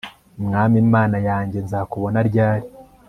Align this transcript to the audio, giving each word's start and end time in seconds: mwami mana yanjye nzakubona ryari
mwami 0.45 0.77
mana 0.93 1.17
yanjye 1.27 1.57
nzakubona 1.65 2.17
ryari 2.29 2.67